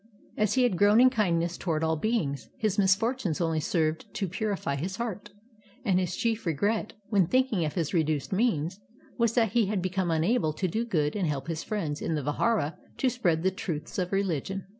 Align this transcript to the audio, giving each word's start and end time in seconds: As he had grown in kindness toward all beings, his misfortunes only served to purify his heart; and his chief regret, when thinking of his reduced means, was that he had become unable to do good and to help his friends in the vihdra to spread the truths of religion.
As 0.35 0.55
he 0.55 0.63
had 0.63 0.77
grown 0.79 0.99
in 0.99 1.11
kindness 1.11 1.59
toward 1.59 1.83
all 1.83 1.95
beings, 1.95 2.49
his 2.57 2.79
misfortunes 2.79 3.39
only 3.39 3.59
served 3.59 4.11
to 4.15 4.27
purify 4.27 4.75
his 4.75 4.95
heart; 4.95 5.29
and 5.85 5.99
his 5.99 6.15
chief 6.15 6.47
regret, 6.47 6.93
when 7.09 7.27
thinking 7.27 7.63
of 7.65 7.73
his 7.75 7.93
reduced 7.93 8.33
means, 8.33 8.79
was 9.19 9.33
that 9.35 9.51
he 9.51 9.67
had 9.67 9.79
become 9.79 10.09
unable 10.09 10.53
to 10.53 10.67
do 10.67 10.85
good 10.85 11.15
and 11.15 11.25
to 11.25 11.29
help 11.29 11.47
his 11.47 11.63
friends 11.63 12.01
in 12.01 12.15
the 12.15 12.23
vihdra 12.23 12.77
to 12.97 13.09
spread 13.11 13.43
the 13.43 13.51
truths 13.51 13.99
of 13.99 14.11
religion. 14.11 14.65